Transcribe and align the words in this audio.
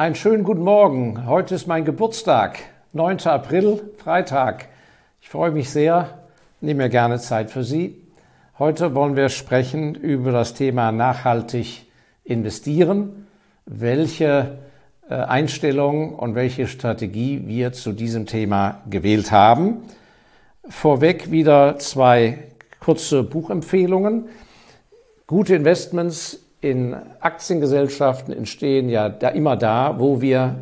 Einen 0.00 0.14
schönen 0.14 0.44
guten 0.44 0.62
Morgen. 0.62 1.26
Heute 1.26 1.56
ist 1.56 1.66
mein 1.66 1.84
Geburtstag, 1.84 2.60
9. 2.92 3.18
April, 3.26 3.82
Freitag. 3.96 4.68
Ich 5.20 5.28
freue 5.28 5.50
mich 5.50 5.70
sehr, 5.70 6.20
nehme 6.60 6.84
mir 6.84 6.88
gerne 6.88 7.18
Zeit 7.18 7.50
für 7.50 7.64
Sie. 7.64 8.00
Heute 8.60 8.94
wollen 8.94 9.16
wir 9.16 9.28
sprechen 9.28 9.96
über 9.96 10.30
das 10.30 10.54
Thema 10.54 10.92
nachhaltig 10.92 11.88
investieren, 12.22 13.26
welche 13.66 14.58
äh, 15.10 15.14
Einstellung 15.14 16.14
und 16.14 16.36
welche 16.36 16.68
Strategie 16.68 17.42
wir 17.46 17.72
zu 17.72 17.90
diesem 17.90 18.26
Thema 18.26 18.82
gewählt 18.88 19.32
haben. 19.32 19.78
Vorweg 20.68 21.32
wieder 21.32 21.76
zwei 21.80 22.44
kurze 22.78 23.24
Buchempfehlungen. 23.24 24.28
Gute 25.26 25.56
Investments 25.56 26.47
in 26.60 26.96
Aktiengesellschaften 27.20 28.34
entstehen 28.34 28.88
ja 28.88 29.08
da 29.08 29.28
immer 29.28 29.56
da, 29.56 29.96
wo 29.98 30.20
wir 30.20 30.56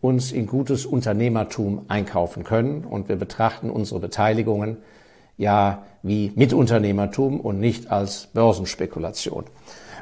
uns 0.00 0.30
in 0.30 0.46
gutes 0.46 0.86
Unternehmertum 0.86 1.86
einkaufen 1.88 2.44
können 2.44 2.84
und 2.84 3.08
wir 3.08 3.16
betrachten 3.16 3.70
unsere 3.70 3.98
Beteiligungen 4.00 4.76
ja 5.36 5.82
wie 6.02 6.32
Mitunternehmertum 6.36 7.40
und 7.40 7.58
nicht 7.58 7.90
als 7.90 8.28
Börsenspekulation. 8.32 9.44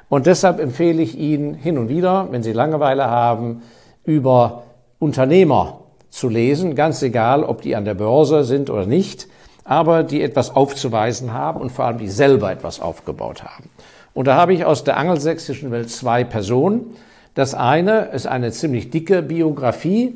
Und 0.08 0.26
deshalb 0.26 0.60
empfehle 0.60 1.02
ich 1.02 1.18
Ihnen 1.18 1.54
hin 1.54 1.78
und 1.78 1.88
wieder, 1.88 2.28
wenn 2.30 2.42
Sie 2.42 2.52
Langeweile 2.52 3.10
haben, 3.10 3.62
über 4.04 4.64
Unternehmer 4.98 5.80
zu 6.10 6.28
lesen, 6.28 6.74
ganz 6.74 7.02
egal, 7.02 7.42
ob 7.42 7.62
die 7.62 7.74
an 7.74 7.84
der 7.84 7.94
Börse 7.94 8.44
sind 8.44 8.70
oder 8.70 8.86
nicht, 8.86 9.28
aber 9.64 10.04
die 10.04 10.22
etwas 10.22 10.54
aufzuweisen 10.54 11.32
haben 11.32 11.60
und 11.60 11.72
vor 11.72 11.86
allem 11.86 11.98
die 11.98 12.08
selber 12.08 12.52
etwas 12.52 12.80
aufgebaut 12.80 13.42
haben. 13.42 13.68
Und 14.16 14.28
da 14.28 14.36
habe 14.36 14.54
ich 14.54 14.64
aus 14.64 14.82
der 14.82 14.96
angelsächsischen 14.96 15.70
Welt 15.70 15.90
zwei 15.90 16.24
Personen. 16.24 16.96
Das 17.34 17.52
eine 17.52 18.06
ist 18.14 18.26
eine 18.26 18.50
ziemlich 18.50 18.88
dicke 18.88 19.20
Biografie 19.20 20.14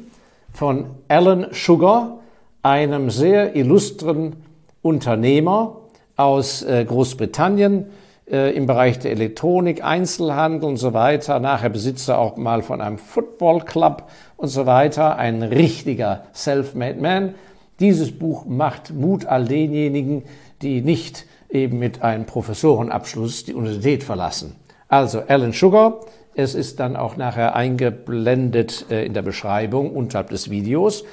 von 0.55 0.87
Alan 1.09 1.49
Sugar, 1.53 2.21
einem 2.63 3.11
sehr 3.11 3.55
illustren 3.55 4.37
Unternehmer 4.81 5.77
aus 6.17 6.63
äh, 6.63 6.83
Großbritannien 6.87 7.91
äh, 8.27 8.57
im 8.57 8.65
Bereich 8.65 8.99
der 9.01 9.11
Elektronik, 9.11 9.85
Einzelhandel 9.85 10.67
und 10.67 10.79
so 10.79 10.95
weiter. 10.95 11.39
Nachher 11.39 11.69
Besitzer 11.69 12.19
auch 12.19 12.39
mal 12.39 12.63
von 12.63 12.81
einem 12.81 12.97
Football 12.97 13.67
Club 13.67 14.05
und 14.39 14.49
so 14.49 14.65
weiter. 14.65 15.19
Ein 15.19 15.43
richtiger 15.43 16.25
Self-Made 16.33 17.03
Man. 17.03 17.35
Dieses 17.81 18.19
Buch 18.19 18.47
macht 18.47 18.95
Mut 18.95 19.27
all 19.27 19.45
denjenigen, 19.45 20.23
die 20.63 20.81
nicht 20.81 21.27
eben 21.51 21.79
mit 21.79 22.03
einem 22.03 22.27
Professorenabschluss 22.27 23.45
die 23.45 23.55
Universität 23.55 24.05
verlassen. 24.05 24.57
Also 24.89 25.23
Alan 25.27 25.53
Sugar, 25.53 26.01
es 26.35 26.55
ist 26.55 26.81
dann 26.81 26.97
auch 26.97 27.17
nachher 27.17 27.55
eingeblendet 27.55 28.87
äh, 28.91 29.05
in 29.05 29.15
der 29.15 29.23
Beschreibung 29.23 29.95
unterhalb 29.95 30.31
des 30.31 30.51
Videos. 30.51 31.05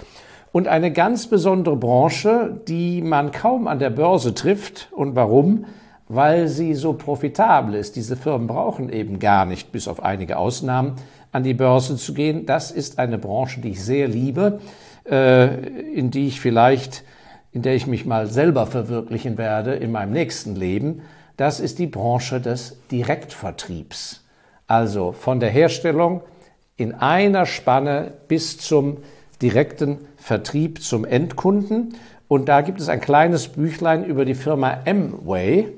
Und 0.51 0.67
eine 0.67 0.91
ganz 0.91 1.27
besondere 1.27 1.75
Branche, 1.75 2.61
die 2.67 3.01
man 3.01 3.31
kaum 3.31 3.67
an 3.67 3.79
der 3.79 3.89
Börse 3.89 4.33
trifft. 4.33 4.89
Und 4.91 5.15
warum? 5.15 5.65
Weil 6.07 6.47
sie 6.47 6.73
so 6.73 6.93
profitabel 6.93 7.75
ist. 7.75 7.95
Diese 7.95 8.15
Firmen 8.15 8.47
brauchen 8.47 8.89
eben 8.89 9.19
gar 9.19 9.45
nicht, 9.45 9.71
bis 9.71 9.87
auf 9.87 10.01
einige 10.01 10.37
Ausnahmen, 10.37 10.95
an 11.31 11.43
die 11.43 11.53
Börse 11.53 11.97
zu 11.97 12.13
gehen. 12.13 12.45
Das 12.45 12.71
ist 12.71 12.97
eine 12.97 13.17
Branche, 13.17 13.59
die 13.59 13.71
ich 13.71 13.83
sehr 13.83 14.07
liebe, 14.07 14.59
äh, 15.09 15.47
in 15.93 16.09
die 16.09 16.27
ich 16.27 16.39
vielleicht 16.39 17.03
in 17.57 17.63
der 17.63 17.73
ich 17.73 17.87
mich 17.87 18.05
mal 18.05 18.27
selber 18.27 18.67
verwirklichen 18.67 19.39
werde 19.39 19.73
in 19.73 19.91
meinem 19.91 20.11
nächsten 20.11 20.55
Leben, 20.55 21.01
das 21.37 21.59
ist 21.59 21.79
die 21.79 21.87
Branche 21.87 22.39
des 22.39 22.77
Direktvertriebs. 22.91 24.23
Also 24.67 25.11
von 25.11 25.39
der 25.39 25.49
Herstellung 25.49 26.21
in 26.75 26.93
einer 26.93 27.47
Spanne 27.47 28.13
bis 28.27 28.59
zum 28.59 28.97
direkten 29.41 29.97
Vertrieb 30.17 30.83
zum 30.83 31.03
Endkunden. 31.03 31.95
Und 32.27 32.47
da 32.47 32.61
gibt 32.61 32.79
es 32.79 32.89
ein 32.89 33.01
kleines 33.01 33.47
Büchlein 33.47 34.05
über 34.05 34.23
die 34.23 34.35
Firma 34.35 34.77
Amway. 34.85 35.69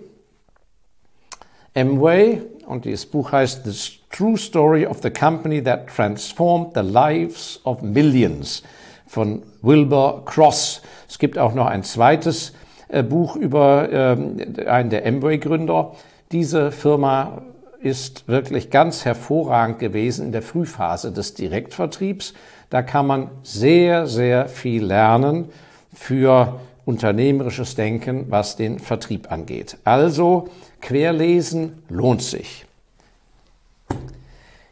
Amway, 1.76 2.42
und 2.68 2.84
dieses 2.84 3.06
Buch 3.06 3.32
heißt 3.32 3.64
The 3.64 4.00
True 4.10 4.38
Story 4.38 4.86
of 4.86 5.02
the 5.02 5.12
Company 5.12 5.64
That 5.64 5.88
Transformed 5.88 6.72
the 6.76 6.82
Lives 6.82 7.62
of 7.64 7.82
Millions 7.82 8.64
von 9.10 9.42
Wilbur 9.64 10.24
Cross. 10.26 10.84
Es 11.10 11.18
gibt 11.18 11.40
auch 11.40 11.56
noch 11.56 11.66
ein 11.66 11.84
zweites 11.84 12.54
äh, 12.90 13.02
Buch 13.02 13.36
über 13.36 13.90
ähm, 13.92 14.38
einen 14.68 14.92
der 14.92 15.06
Amway-Gründer. 15.06 15.96
Diese 16.32 16.72
Firma 16.72 17.42
ist 17.82 18.28
wirklich 18.28 18.70
ganz 18.70 19.06
hervorragend 19.06 19.80
gewesen 19.80 20.28
in 20.28 20.32
der 20.32 20.44
Frühphase 20.44 21.12
des 21.12 21.34
Direktvertriebs. 21.34 22.36
Da 22.70 22.84
kann 22.84 23.08
man 23.08 23.32
sehr, 23.42 24.06
sehr 24.06 24.48
viel 24.48 24.86
lernen 24.86 25.50
für 25.92 26.60
unternehmerisches 26.86 27.74
Denken, 27.74 28.28
was 28.30 28.58
den 28.58 28.78
Vertrieb 28.78 29.32
angeht. 29.32 29.78
Also 29.86 30.50
querlesen 30.82 31.82
lohnt 31.90 32.22
sich. 32.22 32.66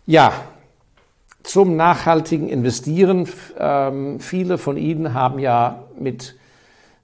Ja, 0.06 0.32
zum 1.48 1.78
nachhaltigen 1.78 2.50
Investieren. 2.50 3.28
Ähm, 3.58 4.20
viele 4.20 4.58
von 4.58 4.76
Ihnen 4.76 5.14
haben 5.14 5.40
ja 5.40 5.86
mit 5.98 6.36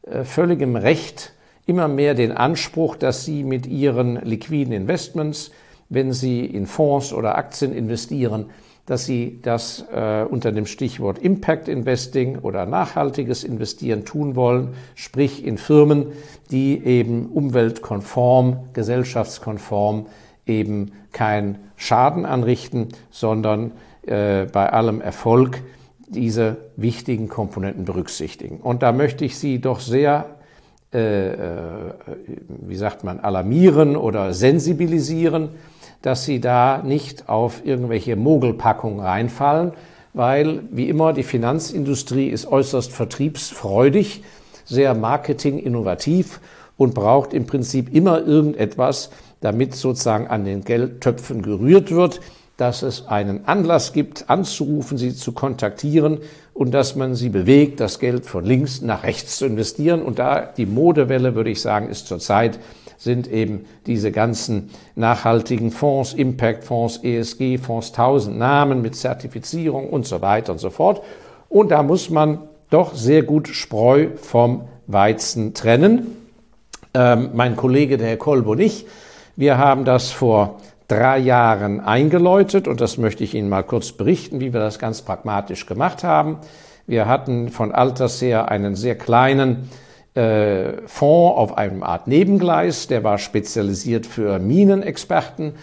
äh, 0.03 0.25
völligem 0.25 0.75
Recht 0.75 1.31
immer 1.65 1.87
mehr 1.87 2.13
den 2.13 2.33
Anspruch, 2.33 2.97
dass 2.97 3.23
Sie 3.23 3.45
mit 3.45 3.65
Ihren 3.65 4.17
liquiden 4.17 4.73
Investments, 4.73 5.51
wenn 5.87 6.11
Sie 6.11 6.45
in 6.45 6.65
Fonds 6.65 7.13
oder 7.13 7.37
Aktien 7.37 7.73
investieren, 7.73 8.47
dass 8.85 9.05
Sie 9.05 9.39
das 9.41 9.85
äh, 9.93 10.25
unter 10.29 10.51
dem 10.51 10.65
Stichwort 10.65 11.19
Impact 11.19 11.69
Investing 11.69 12.39
oder 12.39 12.65
nachhaltiges 12.65 13.45
Investieren 13.45 14.03
tun 14.03 14.35
wollen, 14.35 14.73
sprich 14.95 15.45
in 15.45 15.57
Firmen, 15.57 16.07
die 16.51 16.83
eben 16.83 17.27
umweltkonform, 17.27 18.57
gesellschaftskonform 18.73 20.07
eben 20.45 20.91
keinen 21.11 21.57
Schaden 21.75 22.25
anrichten, 22.25 22.89
sondern 23.11 23.71
äh, 24.05 24.45
bei 24.45 24.69
allem 24.69 25.01
Erfolg 25.01 25.61
diese 26.07 26.57
wichtigen 26.75 27.27
Komponenten 27.27 27.85
berücksichtigen. 27.85 28.57
Und 28.57 28.83
da 28.83 28.91
möchte 28.91 29.25
ich 29.25 29.37
Sie 29.37 29.59
doch 29.59 29.79
sehr, 29.79 30.25
äh, 30.93 31.31
äh, 31.31 31.37
wie 32.47 32.75
sagt 32.75 33.03
man, 33.03 33.19
alarmieren 33.19 33.95
oder 33.95 34.33
sensibilisieren, 34.33 35.49
dass 36.01 36.25
Sie 36.25 36.39
da 36.39 36.81
nicht 36.83 37.29
auf 37.29 37.65
irgendwelche 37.65 38.15
Mogelpackungen 38.15 38.99
reinfallen, 38.99 39.71
weil, 40.13 40.61
wie 40.69 40.89
immer, 40.89 41.13
die 41.13 41.23
Finanzindustrie 41.23 42.27
ist 42.27 42.45
äußerst 42.45 42.91
vertriebsfreudig, 42.91 44.23
sehr 44.65 44.93
marketinginnovativ 44.93 46.39
und 46.77 46.93
braucht 46.93 47.33
im 47.33 47.47
Prinzip 47.47 47.93
immer 47.93 48.21
irgendetwas, 48.21 49.09
damit 49.43 49.75
sozusagen 49.75 50.27
an 50.27 50.45
den 50.45 50.63
Geldtöpfen 50.63 51.41
gerührt 51.41 51.91
wird 51.91 52.21
dass 52.57 52.83
es 52.83 53.07
einen 53.07 53.47
Anlass 53.47 53.93
gibt, 53.93 54.29
anzurufen, 54.29 54.97
sie 54.97 55.15
zu 55.15 55.31
kontaktieren 55.31 56.19
und 56.53 56.71
dass 56.71 56.95
man 56.95 57.15
sie 57.15 57.29
bewegt, 57.29 57.79
das 57.79 57.99
Geld 57.99 58.25
von 58.25 58.45
links 58.45 58.81
nach 58.81 59.03
rechts 59.03 59.37
zu 59.37 59.45
investieren. 59.45 60.03
Und 60.03 60.19
da 60.19 60.41
die 60.41 60.67
Modewelle, 60.67 61.33
würde 61.33 61.49
ich 61.49 61.61
sagen, 61.61 61.89
ist 61.89 62.07
zurzeit, 62.07 62.59
sind 62.97 63.27
eben 63.27 63.65
diese 63.87 64.11
ganzen 64.11 64.69
nachhaltigen 64.95 65.71
Fonds, 65.71 66.13
Impact-Fonds, 66.13 66.99
ESG-Fonds, 67.03 67.91
tausend 67.91 68.37
Namen 68.37 68.81
mit 68.81 68.95
Zertifizierung 68.95 69.89
und 69.89 70.05
so 70.05 70.21
weiter 70.21 70.53
und 70.53 70.59
so 70.59 70.69
fort. 70.69 71.01
Und 71.49 71.71
da 71.71 71.81
muss 71.81 72.11
man 72.11 72.39
doch 72.69 72.93
sehr 72.93 73.23
gut 73.23 73.47
Spreu 73.47 74.09
vom 74.15 74.67
Weizen 74.85 75.55
trennen. 75.55 76.15
Ähm, 76.93 77.31
mein 77.33 77.55
Kollege, 77.55 77.97
der 77.97 78.09
Herr 78.09 78.17
Kolb 78.17 78.47
und 78.47 78.59
ich, 78.59 78.85
wir 79.35 79.57
haben 79.57 79.83
das 79.83 80.11
vor 80.11 80.59
drei 80.87 81.17
Jahren 81.17 81.79
eingeläutet 81.79 82.67
und 82.67 82.81
das 82.81 82.97
möchte 82.97 83.23
ich 83.23 83.33
Ihnen 83.33 83.49
mal 83.49 83.63
kurz 83.63 83.91
berichten, 83.91 84.39
wie 84.39 84.53
wir 84.53 84.59
das 84.59 84.77
ganz 84.77 85.01
pragmatisch 85.01 85.65
gemacht 85.65 86.03
haben. 86.03 86.37
Wir 86.85 87.07
hatten 87.07 87.49
von 87.49 87.71
Alters 87.71 88.21
her 88.21 88.49
einen 88.49 88.75
sehr 88.75 88.95
kleinen 88.95 89.69
äh, 90.13 90.73
Fonds 90.85 91.37
auf 91.37 91.57
einem 91.57 91.81
Art 91.81 92.07
Nebengleis, 92.07 92.87
der 92.87 93.03
war 93.03 93.17
spezialisiert 93.17 94.05
für 94.05 94.37
Minenexperten. 94.37 95.53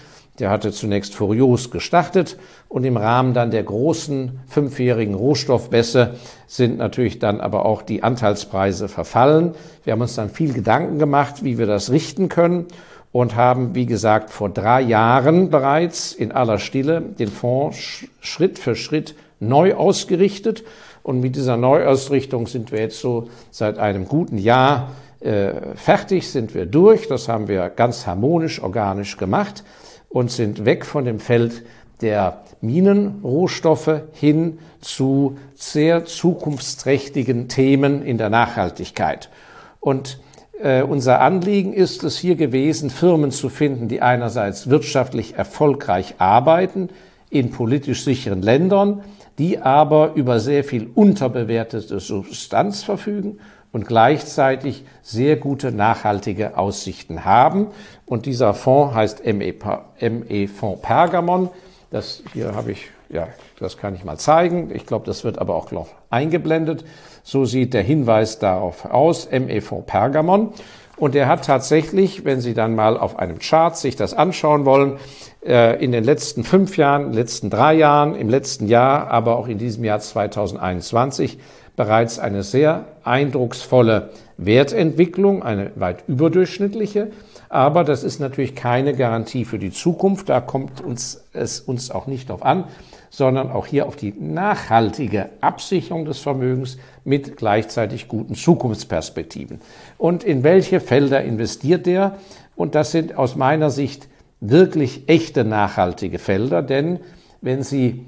Der 0.41 0.49
hatte 0.49 0.73
zunächst 0.73 1.15
furios 1.15 1.71
gestartet 1.71 2.39
und 2.69 2.85
im 2.85 2.97
Rahmen 2.97 3.35
dann 3.35 3.51
der 3.51 3.63
großen 3.63 4.41
fünfjährigen 4.49 5.15
Rohstoffbässe 5.15 6.15
sind 6.47 6.79
natürlich 6.79 7.19
dann 7.19 7.43
aber 7.43 7.67
auch 7.67 7.83
die 7.83 8.03
Anteilspreise 8.03 8.89
verfallen. 8.89 9.55
Wir 9.85 9.93
haben 9.93 10.01
uns 10.01 10.15
dann 10.15 10.31
viel 10.31 10.55
Gedanken 10.55 10.99
gemacht, 10.99 11.45
wie 11.45 11.59
wir 11.59 11.67
das 11.67 11.91
richten 11.91 12.31
können 12.31 12.67
und 13.13 13.35
haben, 13.35 13.75
wie 13.75 13.87
gesagt, 13.87 14.31
vor 14.31 14.51
drei 14.51 14.83
Jahren 14.83 15.51
bereits 15.51 16.13
in 16.13 16.33
aller 16.33 16.59
Stille 16.59 17.01
den 17.01 17.29
Fonds 17.29 18.05
Schritt 18.21 18.59
für 18.59 18.77
Schritt 18.77 19.15
neu 19.41 19.75
ausgerichtet. 19.75 20.65
Und 21.03 21.21
mit 21.21 21.35
dieser 21.35 21.57
Neuausrichtung 21.57 22.47
sind 22.47 22.73
wir 22.73 22.81
jetzt 22.81 23.01
so 23.01 23.29
seit 23.51 23.79
einem 23.79 24.07
guten 24.07 24.39
Jahr 24.39 24.91
äh, 25.21 25.75
fertig, 25.75 26.31
sind 26.31 26.55
wir 26.55 26.67
durch. 26.67 27.09
Das 27.09 27.29
haben 27.29 27.49
wir 27.49 27.69
ganz 27.71 28.07
harmonisch, 28.07 28.63
organisch 28.63 29.17
gemacht 29.17 29.65
und 30.09 30.31
sind 30.31 30.65
weg 30.65 30.85
von 30.87 31.05
dem 31.05 31.19
Feld 31.19 31.63
der 32.03 32.43
Minenrohstoffe 32.61 34.03
hin 34.13 34.59
zu 34.81 35.39
sehr 35.55 36.05
zukunftsträchtigen 36.05 37.49
Themen 37.49 38.03
in 38.03 38.19
der 38.19 38.31
Nachhaltigkeit. 38.31 39.31
Und 39.81 40.19
äh, 40.63 40.83
unser 40.83 41.21
Anliegen 41.21 41.73
ist 41.73 42.05
es 42.05 42.19
hier 42.19 42.37
gewesen, 42.37 42.91
Firmen 42.91 43.31
zu 43.31 43.49
finden, 43.49 43.89
die 43.89 44.03
einerseits 44.03 44.71
wirtschaftlich 44.71 45.35
erfolgreich 45.35 46.15
arbeiten 46.19 46.89
in 47.31 47.51
politisch 47.51 48.05
sicheren 48.05 48.43
Ländern, 48.43 49.03
die 49.39 49.59
aber 49.59 50.13
über 50.15 50.41
sehr 50.41 50.65
viel 50.65 50.91
unterbewertete 50.95 52.01
Substanz 52.01 52.83
verfügen 52.83 53.39
und 53.73 53.87
gleichzeitig 53.87 54.85
sehr 55.03 55.37
gute 55.37 55.73
nachhaltige 55.73 56.59
Aussichten 56.59 57.25
haben. 57.25 57.69
Und 58.05 58.27
dieser 58.27 58.53
Fonds 58.55 58.95
heißt 58.95 59.25
ME, 59.27 59.55
ME 60.01 60.49
Fonds 60.49 60.83
Pergamon. 60.83 61.49
Das 61.91 62.23
hier 62.33 62.55
habe 62.55 62.73
ich, 62.73 62.89
ja, 63.09 63.29
das 63.59 63.77
kann 63.77 63.95
ich 63.95 64.05
mal 64.05 64.19
zeigen. 64.19 64.75
Ich 64.75 64.87
glaube, 64.87 65.07
das 65.07 65.25
wird 65.25 65.39
aber 65.39 65.55
auch 65.55 65.71
noch 65.71 65.89
eingeblendet. 66.11 66.85
So 67.23 67.45
sieht 67.45 67.75
der 67.75 67.83
Hinweis 67.83 68.39
darauf 68.39 68.85
aus, 68.85 69.29
ME 69.31 69.61
Fonds 69.61 69.87
Pergamon. 69.87 70.53
Und 70.97 71.15
er 71.15 71.29
hat 71.29 71.47
tatsächlich, 71.47 72.27
wenn 72.27 72.43
Sie 72.43 72.53
dann 72.53 72.75
mal 72.75 72.99
auf 72.99 73.19
einem 73.19 73.39
Chart 73.39 73.77
sich 73.77 73.97
das 73.97 74.13
anschauen 74.13 74.67
wollen, 74.67 74.99
äh, 75.43 75.83
in 75.83 75.93
den 75.93 76.05
letzten 76.05 76.45
fünf 76.45 76.77
Jahren, 76.77 77.15
letzten 77.15 77.49
drei 77.49 77.73
Jahren, 77.73 78.15
im 78.15 78.29
letzten 78.29 78.67
Jahr, 78.67 79.11
aber 79.11 79.37
auch 79.37 79.49
in 79.49 79.57
diesem 79.57 79.83
Jahr 79.85 80.01
2021 80.01 81.39
bereits 81.75 82.19
eine 82.19 82.43
sehr 82.43 82.85
eindrucksvolle 83.05 84.11
Wertentwicklung, 84.37 85.43
eine 85.43 85.71
weit 85.77 86.05
überdurchschnittliche. 86.07 87.11
Aber 87.49 87.83
das 87.85 88.05
ist 88.05 88.21
natürlich 88.21 88.55
keine 88.55 88.95
Garantie 88.95 89.47
für 89.47 89.59
die 89.59 89.73
Zukunft. 89.73 90.29
Da 90.29 90.43
kommt 90.43 90.83
uns, 90.83 91.25
es 91.33 91.61
uns 91.61 91.91
auch 91.91 92.07
nicht 92.07 92.29
darauf 92.29 92.45
an, 92.45 92.65
sondern 93.11 93.51
auch 93.51 93.67
hier 93.67 93.87
auf 93.87 93.97
die 93.97 94.15
nachhaltige 94.19 95.31
Absicherung 95.41 96.05
des 96.05 96.21
Vermögens 96.21 96.79
mit 97.05 97.37
gleichzeitig 97.37 98.09
guten 98.09 98.35
Zukunftsperspektiven. 98.35 99.61
Und 99.99 100.25
in 100.25 100.45
welche 100.45 100.81
Felder 100.81 101.23
investiert 101.23 101.87
der? 101.87 102.17
Und 102.55 102.75
das 102.75 102.93
sind 102.93 103.19
aus 103.19 103.37
meiner 103.37 103.71
Sicht 103.71 104.09
wirklich 104.41 105.09
echte 105.09 105.45
nachhaltige 105.45 106.19
Felder, 106.19 106.63
denn 106.63 107.01
wenn 107.43 107.63
Sie 107.63 108.07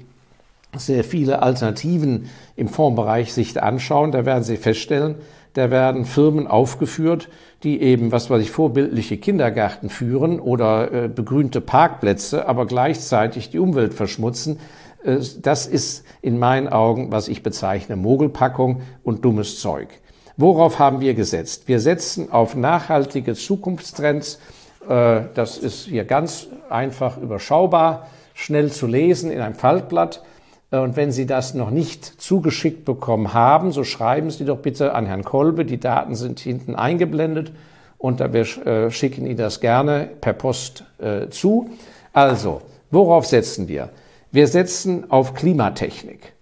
sehr 0.75 1.03
viele 1.03 1.43
Alternativen 1.43 2.29
im 2.55 2.67
Fondsbereich 2.67 3.33
sich 3.33 3.61
anschauen, 3.61 4.11
da 4.11 4.25
werden 4.25 4.43
Sie 4.43 4.57
feststellen, 4.57 5.15
da 5.53 5.69
werden 5.69 6.05
Firmen 6.05 6.47
aufgeführt, 6.47 7.29
die 7.61 7.81
eben, 7.81 8.11
was 8.11 8.29
weiß 8.29 8.41
ich, 8.41 8.51
vorbildliche 8.51 9.17
Kindergärten 9.17 9.89
führen 9.89 10.39
oder 10.39 10.91
äh, 10.91 11.07
begrünte 11.07 11.61
Parkplätze, 11.61 12.47
aber 12.47 12.65
gleichzeitig 12.65 13.51
die 13.51 13.59
Umwelt 13.59 13.93
verschmutzen. 13.93 14.59
Äh, 15.03 15.17
das 15.41 15.67
ist 15.67 16.05
in 16.21 16.39
meinen 16.39 16.67
Augen, 16.67 17.11
was 17.11 17.27
ich 17.27 17.43
bezeichne, 17.43 17.95
Mogelpackung 17.95 18.81
und 19.03 19.25
dummes 19.25 19.59
Zeug. 19.59 19.89
Worauf 20.37 20.79
haben 20.79 20.99
wir 20.99 21.13
gesetzt? 21.13 21.67
Wir 21.67 21.79
setzen 21.79 22.31
auf 22.31 22.55
nachhaltige 22.55 23.35
Zukunftstrends. 23.35 24.39
Äh, 24.87 25.21
das 25.33 25.57
ist 25.57 25.85
hier 25.85 26.05
ganz 26.05 26.47
einfach 26.69 27.17
überschaubar, 27.17 28.07
schnell 28.33 28.71
zu 28.71 28.87
lesen 28.87 29.29
in 29.31 29.41
einem 29.41 29.55
Faltblatt. 29.55 30.23
Äh, 30.71 30.79
und 30.79 30.95
wenn 30.95 31.11
Sie 31.11 31.25
das 31.25 31.53
noch 31.53 31.69
nicht 31.69 32.05
zugeschickt 32.05 32.85
bekommen 32.85 33.33
haben, 33.33 33.71
so 33.71 33.83
schreiben 33.83 34.31
Sie 34.31 34.45
doch 34.45 34.57
bitte 34.57 34.95
an 34.95 35.05
Herrn 35.05 35.23
Kolbe. 35.23 35.65
Die 35.65 35.79
Daten 35.79 36.15
sind 36.15 36.39
hinten 36.39 36.75
eingeblendet 36.75 37.51
und 37.99 38.19
wir 38.19 38.91
schicken 38.91 39.25
Ihnen 39.25 39.37
das 39.37 39.61
gerne 39.61 40.09
per 40.19 40.33
Post 40.33 40.83
zu. 41.29 41.69
Also, 42.11 42.61
worauf 42.91 43.25
setzen 43.25 43.69
wir? 43.69 43.91
Wir 44.33 44.47
setzen 44.47 45.11
auf 45.11 45.35
Klimatechnik. 45.35 46.33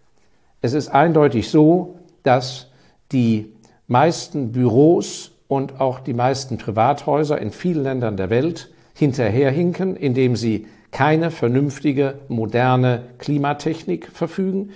Es 0.62 0.72
ist 0.72 0.88
eindeutig 0.88 1.50
so, 1.50 1.98
dass 2.24 2.72
die 3.12 3.52
meisten 3.88 4.54
Büros 4.54 5.32
und 5.50 5.82
auch 5.82 6.00
die 6.00 6.14
meisten 6.14 6.58
Privathäuser 6.58 7.38
in 7.42 7.52
vielen 7.52 7.84
Ländern 7.84 8.16
der 8.16 8.30
Welt 8.30 8.70
hinterherhinken, 8.94 9.98
indem 9.98 10.38
sie 10.38 10.68
keine 10.92 11.32
vernünftige, 11.32 12.20
moderne 12.30 13.10
Klimatechnik 13.18 14.08
verfügen 14.14 14.70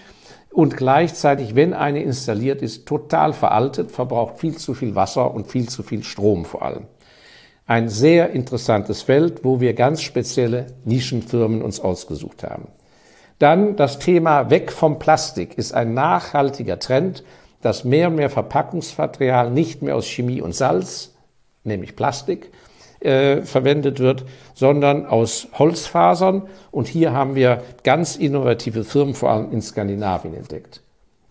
und 0.52 0.76
gleichzeitig, 0.76 1.56
wenn 1.56 1.74
eine 1.74 2.04
installiert 2.04 2.62
ist, 2.62 2.86
total 2.86 3.32
veraltet, 3.32 3.92
verbraucht 3.92 4.40
viel 4.40 4.58
zu 4.58 4.74
viel 4.74 4.94
Wasser 4.94 5.34
und 5.34 5.48
viel 5.48 5.70
zu 5.70 5.84
viel 5.84 6.04
Strom 6.04 6.44
vor 6.44 6.64
allem. 6.64 6.88
Ein 7.66 7.88
sehr 7.88 8.32
interessantes 8.32 9.04
Feld, 9.04 9.46
wo 9.46 9.62
wir 9.62 9.74
ganz 9.74 10.02
spezielle 10.02 10.66
Nischenfirmen 10.84 11.62
uns 11.62 11.80
ausgesucht 11.80 12.44
haben. 12.44 12.68
Dann 13.40 13.76
das 13.76 14.00
Thema 14.00 14.50
weg 14.50 14.72
vom 14.72 15.00
Plastik 15.00 15.58
ist 15.58 15.74
ein 15.74 15.94
nachhaltiger 15.94 16.80
Trend, 16.80 17.24
dass 17.62 17.84
mehr 17.84 18.10
und 18.10 18.16
mehr 18.16 18.30
Verpackungsmaterial 18.30 19.50
nicht 19.52 19.82
mehr 19.82 19.96
aus 19.96 20.06
Chemie 20.06 20.42
und 20.42 20.56
Salz, 20.56 21.14
nämlich 21.64 21.96
Plastik, 21.96 22.52
äh, 23.00 23.42
verwendet 23.42 24.00
wird, 24.00 24.24
sondern 24.54 25.06
aus 25.06 25.48
Holzfasern. 25.58 26.44
Und 26.72 26.88
hier 26.88 27.12
haben 27.12 27.36
wir 27.36 27.62
ganz 27.84 28.16
innovative 28.16 28.84
Firmen, 28.84 29.16
vor 29.16 29.32
allem 29.32 29.52
in 29.52 29.62
Skandinavien, 29.62 30.36
entdeckt. 30.36 30.82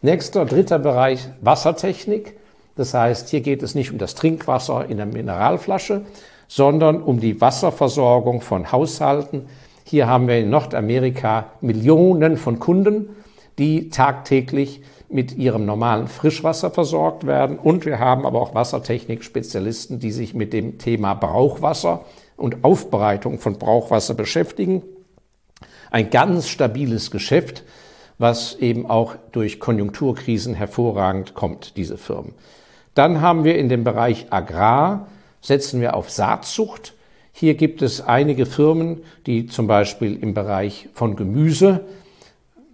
Nächster, 0.02 0.44
dritter 0.44 0.78
Bereich, 0.78 1.26
Wassertechnik. 1.40 2.36
Das 2.76 2.92
heißt, 2.92 3.30
hier 3.30 3.40
geht 3.40 3.62
es 3.62 3.74
nicht 3.74 3.90
um 3.90 3.98
das 3.98 4.14
Trinkwasser 4.14 4.86
in 4.86 4.98
der 4.98 5.06
Mineralflasche, 5.06 6.02
sondern 6.48 7.02
um 7.02 7.20
die 7.20 7.40
Wasserversorgung 7.40 8.40
von 8.40 8.70
Haushalten. 8.70 9.46
Hier 9.84 10.06
haben 10.06 10.28
wir 10.28 10.38
in 10.38 10.50
Nordamerika 10.50 11.52
Millionen 11.60 12.38
von 12.38 12.58
Kunden, 12.58 13.10
die 13.58 13.90
tagtäglich 13.90 14.82
mit 15.10 15.36
ihrem 15.36 15.66
normalen 15.66 16.08
Frischwasser 16.08 16.70
versorgt 16.70 17.26
werden. 17.26 17.58
Und 17.58 17.84
wir 17.84 17.98
haben 17.98 18.26
aber 18.26 18.40
auch 18.40 18.54
Wassertechnik-Spezialisten, 18.54 20.00
die 20.00 20.10
sich 20.10 20.34
mit 20.34 20.52
dem 20.52 20.78
Thema 20.78 21.14
Brauchwasser 21.14 22.04
und 22.36 22.64
Aufbereitung 22.64 23.38
von 23.38 23.58
Brauchwasser 23.58 24.14
beschäftigen. 24.14 24.82
Ein 25.90 26.10
ganz 26.10 26.48
stabiles 26.48 27.10
Geschäft, 27.10 27.62
was 28.18 28.54
eben 28.56 28.88
auch 28.88 29.14
durch 29.32 29.60
Konjunkturkrisen 29.60 30.54
hervorragend 30.54 31.34
kommt, 31.34 31.76
diese 31.76 31.98
Firmen. 31.98 32.32
Dann 32.94 33.20
haben 33.20 33.44
wir 33.44 33.58
in 33.58 33.68
dem 33.68 33.84
Bereich 33.84 34.26
Agrar, 34.30 35.08
setzen 35.40 35.80
wir 35.80 35.94
auf 35.94 36.10
Saatzucht. 36.10 36.94
Hier 37.36 37.54
gibt 37.54 37.82
es 37.82 38.00
einige 38.00 38.46
Firmen, 38.46 39.02
die 39.26 39.46
zum 39.46 39.66
Beispiel 39.66 40.16
im 40.22 40.34
Bereich 40.34 40.88
von 40.94 41.16
Gemüse, 41.16 41.80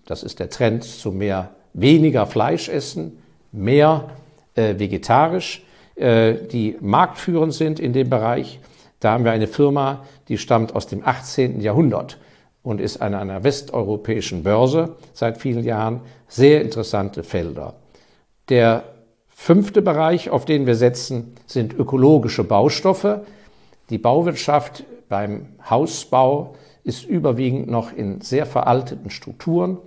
das 0.05 0.23
ist 0.23 0.39
der 0.39 0.51
Trend 0.51 0.85
zu 0.85 1.13
mehr 1.13 1.49
weniger 1.73 2.27
Fleisch 2.27 2.69
essen, 2.69 3.23
mehr 3.53 4.11
äh, 4.55 4.79
vegetarisch, 4.79 5.65
äh, 5.95 6.35
die 6.35 6.77
marktführend 6.79 7.55
sind 7.55 7.81
in 7.81 7.95
dem 7.95 8.11
Bereich. 8.11 8.61
Da 9.01 9.13
haben 9.13 9.25
wir 9.25 9.33
eine 9.33 9.47
Firma, 9.47 10.05
die 10.29 10.37
stammt 10.37 10.77
aus 10.77 10.87
dem 10.87 11.07
18. 11.07 11.63
Jahrhundert 11.63 12.19
und 12.63 12.83
ist 12.83 13.01
an 13.01 13.15
einer 13.15 13.43
westeuropäischen 13.43 14.43
Börse 14.43 14.97
seit 15.15 15.39
vielen 15.39 15.65
Jahren. 15.65 16.03
Sehr 16.29 16.61
interessante 16.61 17.23
Felder. 17.23 17.77
Der 18.51 18.85
fünfte 19.29 19.81
Bereich, 19.81 20.29
auf 20.29 20.45
den 20.45 20.67
wir 20.67 20.75
setzen, 20.75 21.35
sind 21.47 21.73
ökologische 21.73 22.45
Baustoffe. 22.45 23.23
Die 23.91 23.99
Bauwirtschaft 23.99 24.85
beim 25.09 25.49
Hausbau 25.69 26.55
ist 26.85 27.05
überwiegend 27.05 27.69
noch 27.69 27.93
in 27.93 28.21
sehr 28.21 28.47
veralteten 28.47 29.11
Strukturen 29.11 29.79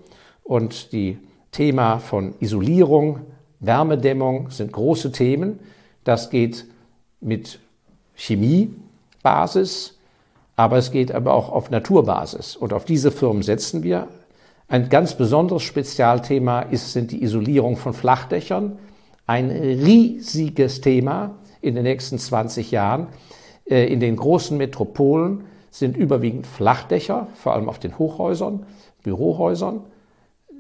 und 0.43 0.91
die 0.91 1.17
Thema 1.51 1.99
von 1.99 2.33
Isolierung, 2.39 3.21
Wärmedämmung 3.61 4.49
sind 4.49 4.73
große 4.73 5.11
Themen. 5.11 5.59
Das 6.03 6.29
geht 6.29 6.65
mit 7.21 7.59
Chemiebasis, 8.15 9.97
aber 10.55 10.77
es 10.77 10.91
geht 10.91 11.11
aber 11.13 11.33
auch 11.33 11.49
auf 11.49 11.71
Naturbasis. 11.71 12.57
Und 12.57 12.73
auf 12.73 12.83
diese 12.85 13.11
Firmen 13.11 13.41
setzen 13.41 13.83
wir. 13.83 14.07
Ein 14.67 14.89
ganz 14.89 15.13
besonderes 15.15 15.63
Spezialthema 15.63 16.61
ist, 16.61 16.91
sind 16.91 17.11
die 17.11 17.23
Isolierung 17.23 17.77
von 17.77 17.93
Flachdächern. 17.93 18.77
Ein 19.27 19.49
riesiges 19.49 20.81
Thema 20.81 21.35
in 21.61 21.75
den 21.75 21.83
nächsten 21.83 22.17
20 22.17 22.71
Jahren. 22.71 23.07
Äh, 23.65 23.91
in 23.91 23.99
den 23.99 24.15
großen 24.15 24.57
Metropolen 24.57 25.45
sind 25.69 25.97
überwiegend 25.97 26.45
Flachdächer, 26.45 27.27
vor 27.33 27.53
allem 27.53 27.69
auf 27.69 27.79
den 27.79 27.97
Hochhäusern, 27.97 28.65
Bürohäusern 29.03 29.81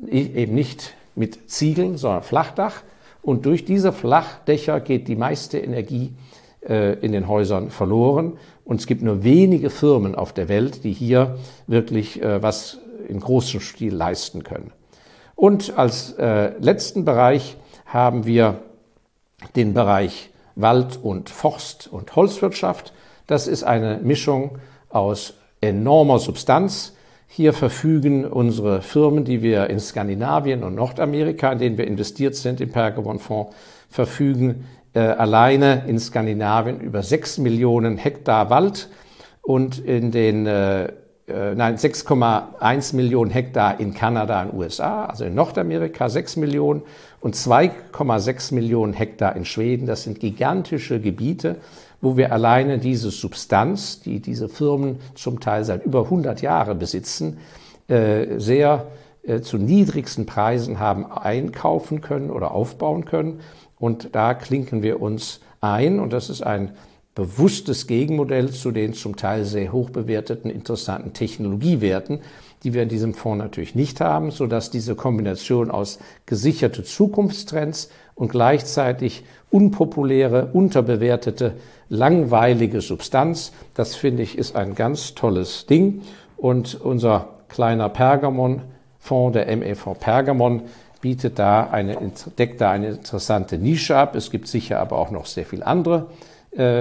eben 0.09 0.53
nicht 0.53 0.95
mit 1.15 1.49
Ziegeln, 1.49 1.97
sondern 1.97 2.23
Flachdach. 2.23 2.81
Und 3.21 3.45
durch 3.45 3.63
diese 3.63 3.93
Flachdächer 3.93 4.79
geht 4.79 5.07
die 5.07 5.15
meiste 5.15 5.59
Energie 5.59 6.13
äh, 6.67 6.99
in 6.99 7.11
den 7.11 7.27
Häusern 7.27 7.69
verloren. 7.69 8.33
Und 8.65 8.79
es 8.79 8.87
gibt 8.87 9.01
nur 9.01 9.23
wenige 9.23 9.69
Firmen 9.69 10.15
auf 10.15 10.33
der 10.33 10.49
Welt, 10.49 10.83
die 10.83 10.91
hier 10.91 11.37
wirklich 11.67 12.21
äh, 12.21 12.41
was 12.41 12.79
in 13.07 13.19
großem 13.19 13.59
Stil 13.59 13.93
leisten 13.93 14.43
können. 14.43 14.71
Und 15.35 15.77
als 15.77 16.15
letzten 16.17 17.03
Bereich 17.03 17.57
haben 17.85 18.25
wir 18.25 18.59
den 19.57 19.73
Bereich 19.73 20.29
Wald- 20.55 20.99
und 21.01 21.29
Forst- 21.29 21.87
und 21.91 22.15
Holzwirtschaft. 22.15 22.93
Das 23.27 23.47
ist 23.47 23.63
eine 23.63 23.99
Mischung 24.03 24.59
aus 24.89 25.33
enormer 25.61 26.19
Substanz, 26.19 26.93
Hier 27.35 27.53
verfügen 27.53 28.25
unsere 28.25 28.83
Firmen, 28.83 29.25
die 29.25 29.41
wir 29.41 29.67
in 29.71 29.79
Skandinavien 29.79 30.63
und 30.63 30.75
Nordamerika, 30.75 31.51
in 31.51 31.57
denen 31.57 31.77
wir 31.79 31.87
investiert 31.87 32.35
sind 32.35 32.61
im 32.61 32.69
Pergamon-Fonds, 32.71 33.55
verfügen 33.89 34.65
äh, 34.93 34.99
alleine 34.99 35.85
in 35.87 35.97
Skandinavien 35.97 36.79
über 36.79 37.01
sechs 37.01 37.39
Millionen 37.39 37.97
Hektar 37.97 38.51
Wald 38.51 38.87
und 39.41 39.79
in 39.79 40.11
den 40.11 40.45
äh, 40.45 40.93
äh 41.27 41.55
nein 41.55 41.77
6,1 41.77 42.95
Millionen 42.95 43.31
Hektar 43.31 43.79
in 43.79 43.93
Kanada 43.93 44.43
und 44.43 44.53
USA, 44.53 45.05
also 45.05 45.25
in 45.25 45.35
Nordamerika 45.35 46.09
6 46.09 46.37
Millionen 46.37 46.81
und 47.21 47.35
2,6 47.35 48.53
Millionen 48.53 48.93
Hektar 48.93 49.35
in 49.35 49.45
Schweden. 49.45 49.87
Das 49.87 50.03
sind 50.03 50.19
gigantische 50.19 50.99
Gebiete, 50.99 51.57
wo 52.01 52.17
wir 52.17 52.33
alleine 52.33 52.79
diese 52.79 53.11
Substanz, 53.11 54.01
die 54.01 54.19
diese 54.19 54.49
Firmen 54.49 54.99
zum 55.15 55.39
Teil 55.39 55.63
seit 55.63 55.85
über 55.85 56.03
100 56.03 56.41
Jahren 56.41 56.77
besitzen, 56.77 57.37
äh, 57.87 58.39
sehr 58.39 58.87
äh, 59.23 59.39
zu 59.39 59.57
niedrigsten 59.57 60.25
Preisen 60.25 60.79
haben 60.79 61.05
einkaufen 61.09 62.01
können 62.01 62.29
oder 62.29 62.51
aufbauen 62.51 63.05
können. 63.05 63.39
Und 63.79 64.15
da 64.15 64.33
klinken 64.33 64.83
wir 64.83 65.01
uns 65.01 65.39
ein 65.61 65.99
und 65.99 66.11
das 66.11 66.29
ist 66.29 66.41
ein 66.41 66.71
bewusstes 67.15 67.85
Gegenmodell 67.85 68.51
zu 68.51 68.71
den 68.71 68.93
zum 68.93 69.15
Teil 69.15 69.45
sehr 69.45 69.71
hoch 69.71 69.91
bewerteten, 69.91 70.49
interessanten 70.49 71.13
Technologiewerten, 71.13 72.21
die 72.63 72.73
wir 72.73 72.81
in 72.81 72.89
diesem 72.89 73.13
Fonds 73.13 73.43
natürlich 73.43 73.75
nicht 73.75 74.01
haben, 74.01 74.31
so 74.31 74.47
dass 74.47 74.71
diese 74.71 74.95
Kombination 74.95 75.69
aus 75.69 75.99
gesicherte 76.25 76.83
Zukunftstrends 76.83 77.89
und 78.15 78.31
gleichzeitig 78.31 79.23
unpopuläre, 79.51 80.49
unterbewertete, 80.53 81.53
langweilige 81.89 82.81
Substanz, 82.81 83.51
das 83.75 83.95
finde 83.95 84.23
ich 84.23 84.37
ist 84.37 84.55
ein 84.55 84.73
ganz 84.73 85.13
tolles 85.13 85.67
Ding. 85.67 86.01
Und 86.37 86.79
unser 86.81 87.29
kleiner 87.49 87.89
Pergamon-Fonds, 87.89 89.33
der 89.33 89.55
ME-Fonds 89.55 89.99
Pergamon, 89.99 90.63
bietet 91.01 91.37
da 91.37 91.69
eine, 91.69 91.97
deckt 92.39 92.61
da 92.61 92.71
eine 92.71 92.87
interessante 92.89 93.57
Nische 93.57 93.95
ab. 93.95 94.15
Es 94.15 94.31
gibt 94.31 94.47
sicher 94.47 94.79
aber 94.79 94.97
auch 94.97 95.11
noch 95.11 95.25
sehr 95.25 95.45
viele 95.45 95.67
andere 95.67 96.07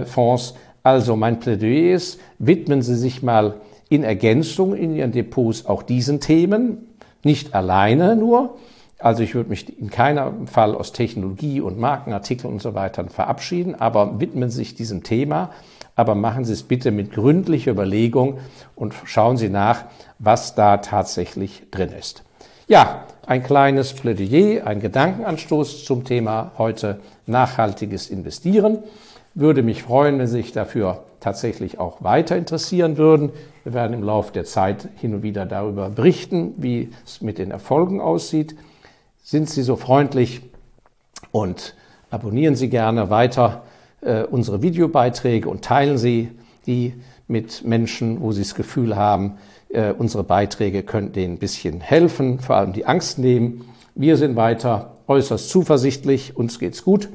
Fonds. 0.06 0.54
Also 0.82 1.16
mein 1.16 1.38
Plädoyer 1.40 1.94
ist, 1.94 2.20
widmen 2.38 2.82
Sie 2.82 2.96
sich 2.96 3.22
mal 3.22 3.54
in 3.88 4.04
Ergänzung 4.04 4.74
in 4.74 4.94
Ihren 4.94 5.12
Depots 5.12 5.66
auch 5.66 5.82
diesen 5.82 6.20
Themen, 6.20 6.78
nicht 7.22 7.54
alleine 7.54 8.16
nur. 8.16 8.56
Also 8.98 9.22
ich 9.22 9.34
würde 9.34 9.50
mich 9.50 9.78
in 9.78 9.90
keinem 9.90 10.46
Fall 10.46 10.74
aus 10.74 10.92
Technologie 10.92 11.60
und 11.60 11.78
Markenartikeln 11.78 12.52
und 12.52 12.62
so 12.62 12.74
weiter 12.74 13.04
verabschieden, 13.08 13.74
aber 13.74 14.20
widmen 14.20 14.48
Sie 14.48 14.58
sich 14.58 14.74
diesem 14.74 15.02
Thema, 15.02 15.50
aber 15.96 16.14
machen 16.14 16.44
Sie 16.44 16.52
es 16.52 16.62
bitte 16.62 16.90
mit 16.90 17.12
gründlicher 17.12 17.72
Überlegung 17.72 18.38
und 18.76 18.94
schauen 19.04 19.36
Sie 19.36 19.48
nach, 19.48 19.84
was 20.18 20.54
da 20.54 20.78
tatsächlich 20.78 21.64
drin 21.70 21.90
ist. 21.90 22.22
Ja, 22.72 23.04
ein 23.26 23.42
kleines 23.42 23.92
Plädoyer, 23.92 24.66
ein 24.66 24.80
Gedankenanstoß 24.80 25.84
zum 25.84 26.04
Thema 26.04 26.52
heute 26.56 27.00
nachhaltiges 27.26 28.08
Investieren. 28.08 28.78
Würde 29.34 29.62
mich 29.62 29.82
freuen, 29.82 30.18
wenn 30.18 30.26
Sie 30.26 30.38
sich 30.38 30.52
dafür 30.52 31.04
tatsächlich 31.20 31.78
auch 31.78 32.02
weiter 32.02 32.34
interessieren 32.34 32.96
würden. 32.96 33.28
Wir 33.64 33.74
werden 33.74 33.92
im 33.92 34.02
Laufe 34.02 34.32
der 34.32 34.46
Zeit 34.46 34.88
hin 34.96 35.12
und 35.12 35.22
wieder 35.22 35.44
darüber 35.44 35.90
berichten, 35.90 36.54
wie 36.56 36.88
es 37.04 37.20
mit 37.20 37.36
den 37.36 37.50
Erfolgen 37.50 38.00
aussieht. 38.00 38.56
Sind 39.22 39.50
Sie 39.50 39.62
so 39.62 39.76
freundlich 39.76 40.40
und 41.30 41.74
abonnieren 42.08 42.56
Sie 42.56 42.70
gerne 42.70 43.10
weiter 43.10 43.64
äh, 44.00 44.22
unsere 44.22 44.62
Videobeiträge 44.62 45.46
und 45.46 45.62
teilen 45.62 45.98
Sie 45.98 46.30
die 46.64 46.94
mit 47.28 47.66
Menschen, 47.66 48.22
wo 48.22 48.32
Sie 48.32 48.40
das 48.40 48.54
Gefühl 48.54 48.96
haben, 48.96 49.36
äh, 49.72 49.92
unsere 49.96 50.24
Beiträge 50.24 50.82
könnten 50.82 51.12
denen 51.12 51.34
ein 51.34 51.38
bisschen 51.38 51.80
helfen, 51.80 52.40
vor 52.40 52.56
allem 52.56 52.72
die 52.72 52.86
Angst 52.86 53.18
nehmen. 53.18 53.64
Wir 53.94 54.16
sind 54.16 54.36
weiter 54.36 54.96
äußerst 55.08 55.48
zuversichtlich, 55.48 56.36
uns 56.36 56.58
geht's 56.58 56.84
gut. 56.84 57.08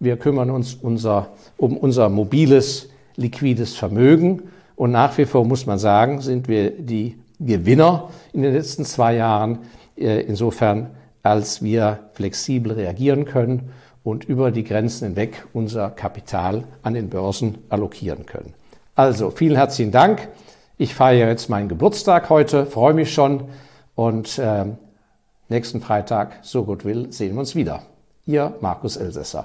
Wir 0.00 0.16
kümmern 0.16 0.50
uns 0.50 0.74
unser, 0.74 1.28
um 1.56 1.76
unser 1.76 2.08
mobiles, 2.08 2.88
liquides 3.16 3.76
Vermögen. 3.76 4.42
Und 4.76 4.90
nach 4.90 5.16
wie 5.18 5.24
vor 5.24 5.44
muss 5.44 5.66
man 5.66 5.78
sagen, 5.78 6.20
sind 6.20 6.48
wir 6.48 6.70
die 6.70 7.16
Gewinner 7.38 8.10
in 8.32 8.42
den 8.42 8.54
letzten 8.54 8.84
zwei 8.84 9.16
Jahren, 9.16 9.58
äh, 9.96 10.20
insofern 10.22 10.90
als 11.22 11.62
wir 11.62 12.10
flexibel 12.12 12.72
reagieren 12.72 13.24
können 13.24 13.70
und 14.02 14.24
über 14.24 14.50
die 14.50 14.64
Grenzen 14.64 15.08
hinweg 15.08 15.46
unser 15.52 15.90
Kapital 15.90 16.64
an 16.82 16.94
den 16.94 17.08
Börsen 17.08 17.58
allokieren 17.70 18.26
können. 18.26 18.52
Also 18.94 19.30
vielen 19.30 19.56
herzlichen 19.56 19.90
Dank. 19.90 20.28
Ich 20.76 20.94
feiere 20.94 21.28
jetzt 21.28 21.48
meinen 21.48 21.68
Geburtstag 21.68 22.30
heute, 22.30 22.66
freue 22.66 22.94
mich 22.94 23.14
schon 23.14 23.44
und 23.94 24.38
äh, 24.38 24.64
nächsten 25.48 25.80
Freitag, 25.80 26.38
so 26.42 26.64
gut 26.64 26.84
will, 26.84 27.12
sehen 27.12 27.34
wir 27.34 27.40
uns 27.40 27.54
wieder. 27.54 27.82
Ihr 28.26 28.54
Markus 28.60 28.96
Elsässer. 28.96 29.44